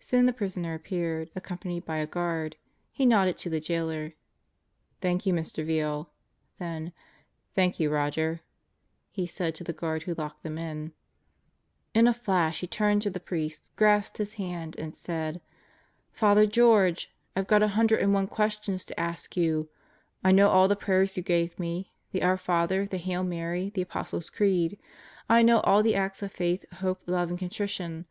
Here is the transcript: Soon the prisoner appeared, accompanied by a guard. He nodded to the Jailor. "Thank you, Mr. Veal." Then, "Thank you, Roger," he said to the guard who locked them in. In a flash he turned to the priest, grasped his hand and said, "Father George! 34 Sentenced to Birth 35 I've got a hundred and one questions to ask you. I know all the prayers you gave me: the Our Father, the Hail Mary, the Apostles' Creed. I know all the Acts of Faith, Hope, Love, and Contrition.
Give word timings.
Soon 0.00 0.26
the 0.26 0.32
prisoner 0.32 0.74
appeared, 0.74 1.30
accompanied 1.36 1.84
by 1.84 1.98
a 1.98 2.08
guard. 2.08 2.56
He 2.90 3.06
nodded 3.06 3.38
to 3.38 3.48
the 3.48 3.60
Jailor. 3.60 4.14
"Thank 5.00 5.26
you, 5.26 5.32
Mr. 5.32 5.64
Veal." 5.64 6.10
Then, 6.58 6.92
"Thank 7.54 7.78
you, 7.78 7.88
Roger," 7.88 8.40
he 9.12 9.28
said 9.28 9.54
to 9.54 9.62
the 9.62 9.72
guard 9.72 10.02
who 10.02 10.14
locked 10.14 10.42
them 10.42 10.58
in. 10.58 10.92
In 11.94 12.08
a 12.08 12.12
flash 12.12 12.62
he 12.62 12.66
turned 12.66 13.02
to 13.02 13.10
the 13.10 13.20
priest, 13.20 13.70
grasped 13.76 14.18
his 14.18 14.34
hand 14.34 14.74
and 14.76 14.96
said, 14.96 15.40
"Father 16.10 16.46
George! 16.46 17.06
34 17.06 17.06
Sentenced 17.06 17.06
to 17.06 17.14
Birth 17.14 17.34
35 17.36 17.40
I've 17.40 17.48
got 17.60 17.62
a 17.62 17.74
hundred 17.76 18.00
and 18.02 18.12
one 18.12 18.26
questions 18.26 18.84
to 18.86 18.98
ask 18.98 19.36
you. 19.36 19.68
I 20.24 20.32
know 20.32 20.48
all 20.48 20.66
the 20.66 20.74
prayers 20.74 21.16
you 21.16 21.22
gave 21.22 21.60
me: 21.60 21.92
the 22.10 22.24
Our 22.24 22.36
Father, 22.38 22.86
the 22.86 22.96
Hail 22.96 23.22
Mary, 23.22 23.70
the 23.72 23.82
Apostles' 23.82 24.30
Creed. 24.30 24.80
I 25.28 25.42
know 25.42 25.60
all 25.60 25.84
the 25.84 25.94
Acts 25.94 26.24
of 26.24 26.32
Faith, 26.32 26.68
Hope, 26.72 27.02
Love, 27.06 27.30
and 27.30 27.38
Contrition. 27.38 28.06